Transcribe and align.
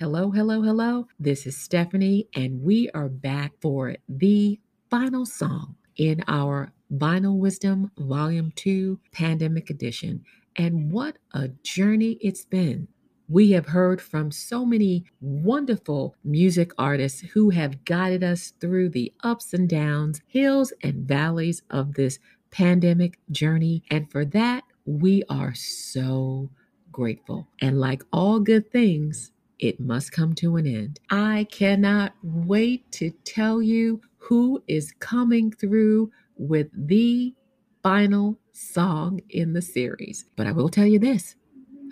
Hello, 0.00 0.30
hello, 0.30 0.62
hello. 0.62 1.08
This 1.18 1.46
is 1.46 1.58
Stephanie, 1.58 2.26
and 2.34 2.62
we 2.62 2.88
are 2.94 3.10
back 3.10 3.52
for 3.60 3.96
the 4.08 4.58
final 4.88 5.26
song 5.26 5.76
in 5.94 6.24
our 6.26 6.72
Vinyl 6.90 7.36
Wisdom 7.36 7.90
Volume 7.98 8.50
2 8.56 8.98
Pandemic 9.12 9.68
Edition. 9.68 10.24
And 10.56 10.90
what 10.90 11.18
a 11.34 11.48
journey 11.48 12.16
it's 12.22 12.46
been. 12.46 12.88
We 13.28 13.50
have 13.50 13.66
heard 13.66 14.00
from 14.00 14.30
so 14.30 14.64
many 14.64 15.04
wonderful 15.20 16.16
music 16.24 16.72
artists 16.78 17.20
who 17.20 17.50
have 17.50 17.84
guided 17.84 18.24
us 18.24 18.54
through 18.58 18.88
the 18.88 19.12
ups 19.22 19.52
and 19.52 19.68
downs, 19.68 20.22
hills 20.26 20.72
and 20.82 21.06
valleys 21.06 21.60
of 21.68 21.92
this 21.92 22.18
pandemic 22.50 23.18
journey. 23.30 23.82
And 23.90 24.10
for 24.10 24.24
that, 24.24 24.64
we 24.86 25.24
are 25.28 25.52
so 25.52 26.48
grateful. 26.90 27.48
And 27.60 27.78
like 27.78 28.02
all 28.14 28.40
good 28.40 28.72
things, 28.72 29.32
it 29.60 29.78
must 29.78 30.10
come 30.12 30.34
to 30.36 30.56
an 30.56 30.66
end. 30.66 30.98
I 31.10 31.46
cannot 31.50 32.14
wait 32.22 32.90
to 32.92 33.10
tell 33.24 33.62
you 33.62 34.00
who 34.18 34.62
is 34.66 34.92
coming 34.98 35.52
through 35.52 36.10
with 36.36 36.68
the 36.74 37.34
final 37.82 38.38
song 38.52 39.20
in 39.28 39.52
the 39.52 39.62
series. 39.62 40.24
But 40.36 40.46
I 40.46 40.52
will 40.52 40.70
tell 40.70 40.86
you 40.86 40.98
this. 40.98 41.36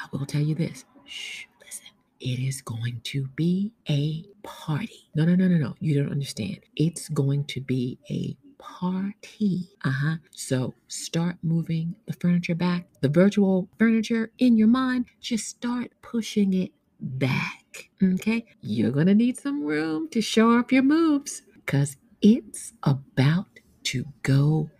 I 0.00 0.06
will 0.12 0.26
tell 0.26 0.40
you 0.42 0.54
this. 0.54 0.84
Shh, 1.04 1.46
listen. 1.64 1.88
It 2.20 2.38
is 2.38 2.62
going 2.62 3.00
to 3.04 3.26
be 3.36 3.72
a 3.90 4.24
party. 4.44 5.10
No, 5.16 5.24
no, 5.24 5.34
no, 5.34 5.48
no, 5.48 5.56
no. 5.56 5.74
You 5.80 6.00
don't 6.00 6.12
understand. 6.12 6.60
It's 6.76 7.08
going 7.08 7.44
to 7.46 7.60
be 7.60 7.98
a 8.10 8.36
party. 8.58 9.70
Uh 9.84 9.90
huh. 9.90 10.16
So 10.30 10.74
start 10.88 11.36
moving 11.42 11.96
the 12.06 12.14
furniture 12.14 12.54
back, 12.54 12.86
the 13.00 13.08
virtual 13.08 13.68
furniture 13.78 14.30
in 14.38 14.56
your 14.56 14.68
mind. 14.68 15.06
Just 15.20 15.46
start 15.48 15.92
pushing 16.02 16.54
it 16.54 16.72
back. 17.00 17.90
Okay? 18.02 18.44
You're 18.60 18.90
going 18.90 19.06
to 19.06 19.14
need 19.14 19.38
some 19.38 19.64
room 19.64 20.08
to 20.10 20.20
show 20.20 20.58
off 20.58 20.72
your 20.72 20.82
moves 20.82 21.42
because 21.54 21.96
it's 22.22 22.72
about 22.82 23.46
to 23.84 24.04
go 24.22 24.70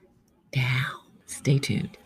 down. 0.53 1.01
Stay 1.27 1.59
tuned. 1.59 1.97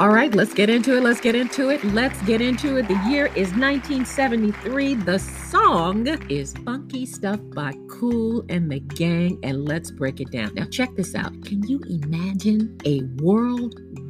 All 0.00 0.08
right, 0.08 0.34
let's 0.34 0.54
get 0.54 0.70
into 0.70 0.96
it. 0.96 1.02
Let's 1.02 1.20
get 1.20 1.34
into 1.34 1.68
it. 1.68 1.84
Let's 1.84 2.18
get 2.22 2.40
into 2.40 2.78
it. 2.78 2.88
The 2.88 2.98
year 3.06 3.26
is 3.26 3.52
1973. 3.52 4.94
The 4.94 5.18
song 5.18 6.06
is 6.30 6.54
Funky 6.64 7.04
Stuff 7.04 7.38
by 7.54 7.74
Kool 7.90 8.42
and 8.48 8.72
the 8.72 8.80
Gang. 8.80 9.38
And 9.42 9.68
let's 9.68 9.90
break 9.90 10.22
it 10.22 10.30
down. 10.30 10.54
Now, 10.54 10.64
check 10.70 10.96
this 10.96 11.14
out. 11.14 11.32
Can 11.44 11.62
you 11.68 11.82
imagine 11.90 12.78
a 12.86 13.02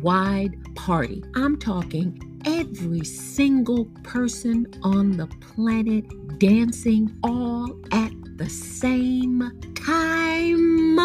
worldwide 0.02 0.56
party? 0.74 1.22
I'm 1.34 1.58
talking 1.58 2.40
every 2.46 3.04
single 3.04 3.86
person 4.02 4.66
on 4.82 5.16
the 5.16 5.26
planet 5.40 6.04
dancing 6.38 7.14
all 7.22 7.78
at 7.92 8.12
the 8.36 8.48
same 8.48 9.50
time. 9.74 10.98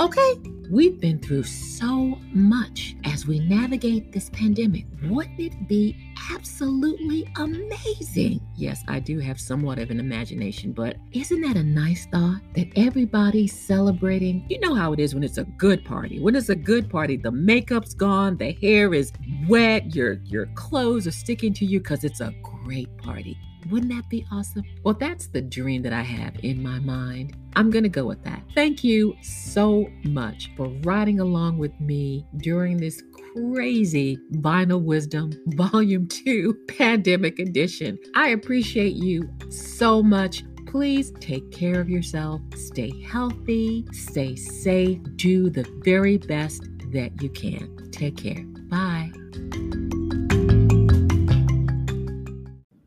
Okay, 0.00 0.34
We've 0.70 1.00
been 1.00 1.18
through 1.18 1.42
so 1.42 2.16
much 2.32 2.94
as 3.04 3.26
we 3.26 3.40
navigate 3.40 4.12
this 4.12 4.30
pandemic. 4.30 4.86
Wouldn't 5.02 5.40
it 5.40 5.66
be 5.66 5.96
absolutely 6.34 7.28
amazing? 7.36 8.40
Yes, 8.56 8.82
I 8.88 9.00
do 9.00 9.18
have 9.18 9.40
somewhat 9.40 9.78
of 9.78 9.90
an 9.90 10.00
imagination, 10.00 10.72
but 10.72 10.96
isn't 11.12 11.40
that 11.40 11.56
a 11.56 11.62
nice 11.62 12.06
thought 12.06 12.40
that 12.54 12.68
everybody's 12.76 13.58
celebrating? 13.58 14.44
You 14.48 14.60
know 14.60 14.74
how 14.74 14.92
it 14.92 15.00
is 15.00 15.14
when 15.14 15.24
it's 15.24 15.38
a 15.38 15.44
good 15.44 15.84
party. 15.84 16.20
When 16.20 16.34
it's 16.34 16.48
a 16.48 16.56
good 16.56 16.90
party, 16.90 17.16
the 17.16 17.30
makeup's 17.32 17.94
gone, 17.94 18.36
the 18.36 18.52
hair 18.52 18.94
is 18.94 19.12
wet, 19.48 19.94
your 19.94 20.14
your 20.24 20.46
clothes 20.54 21.06
are 21.06 21.12
sticking 21.12 21.52
to 21.54 21.64
you 21.64 21.80
cuz 21.80 22.04
it's 22.04 22.20
a 22.20 22.34
great 22.42 22.94
party. 22.98 23.36
Wouldn't 23.68 23.92
that 23.92 24.08
be 24.08 24.26
awesome? 24.32 24.62
Well, 24.84 24.94
that's 24.94 25.26
the 25.28 25.42
dream 25.42 25.82
that 25.82 25.92
I 25.92 26.02
have 26.02 26.36
in 26.42 26.62
my 26.62 26.78
mind. 26.78 27.36
I'm 27.56 27.70
going 27.70 27.82
to 27.82 27.88
go 27.88 28.06
with 28.06 28.22
that. 28.24 28.42
Thank 28.54 28.84
you 28.84 29.16
so 29.22 29.88
much 30.04 30.50
for 30.56 30.68
riding 30.82 31.20
along 31.20 31.58
with 31.58 31.78
me 31.80 32.24
during 32.38 32.76
this 32.76 33.02
crazy 33.34 34.18
Vinyl 34.34 34.82
Wisdom 34.82 35.32
Volume 35.48 36.06
2 36.08 36.54
Pandemic 36.68 37.38
Edition. 37.38 37.98
I 38.14 38.28
appreciate 38.28 38.94
you 38.94 39.28
so 39.50 40.02
much. 40.02 40.44
Please 40.66 41.12
take 41.20 41.50
care 41.50 41.80
of 41.80 41.90
yourself, 41.90 42.40
stay 42.54 42.92
healthy, 43.02 43.84
stay 43.92 44.36
safe, 44.36 45.00
do 45.16 45.50
the 45.50 45.66
very 45.84 46.16
best 46.16 46.62
that 46.92 47.20
you 47.20 47.28
can. 47.28 47.90
Take 47.90 48.16
care. 48.16 48.44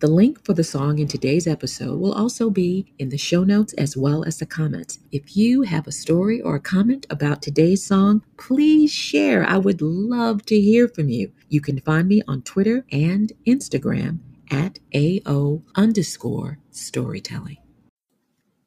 The 0.04 0.10
link 0.10 0.44
for 0.44 0.54
the 0.54 0.66
song 0.66 1.00
in 1.00 1.08
today's 1.08 1.48
episode 1.48 1.98
will 1.98 2.12
also 2.12 2.50
be 2.50 2.94
in 3.00 3.08
the 3.08 3.18
show 3.18 3.46
notes 3.46 3.72
as 3.76 3.96
well 3.96 4.26
as 4.26 4.38
the 4.38 4.46
comments. 4.46 5.00
If 5.14 5.38
you 5.38 5.62
have 5.62 5.88
a 5.88 5.94
story 5.94 6.42
or 6.42 6.56
a 6.56 6.60
comment 6.60 7.08
about 7.10 7.42
today's 7.42 7.86
song, 7.86 8.22
please 8.36 8.92
share. 8.92 9.46
I 9.46 9.58
would 9.60 9.82
love 9.82 10.46
to 10.48 10.60
hear 10.60 10.90
from 10.90 11.08
you. 11.08 11.32
You 11.48 11.62
can 11.62 11.80
find 11.80 12.10
me 12.10 12.22
on 12.28 12.42
Twitter 12.42 12.86
and 12.92 13.32
Instagram 13.48 14.20
at 14.52 14.78
AO 14.94 15.62
underscore 15.76 16.60
storytelling. 16.70 17.60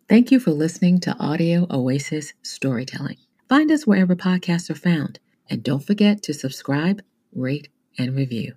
Thank 0.08 0.30
you 0.30 0.40
for 0.40 0.52
listening 0.52 1.00
to 1.00 1.18
Audio 1.18 1.66
Oasis 1.70 2.32
Storytelling. 2.40 3.18
Find 3.46 3.70
us 3.70 3.86
wherever 3.86 4.16
podcasts 4.16 4.70
are 4.70 4.74
found. 4.74 5.18
And 5.50 5.62
don't 5.62 5.84
forget 5.84 6.22
to 6.22 6.32
subscribe, 6.32 7.02
rate, 7.34 7.68
and 7.98 8.16
review. 8.16 8.54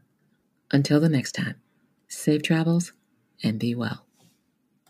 Until 0.72 1.02
the 1.02 1.10
next 1.10 1.34
time. 1.34 1.56
Safe 2.10 2.44
travels 2.44 2.92
and 3.42 3.58
be 3.58 3.74
well. 3.74 4.09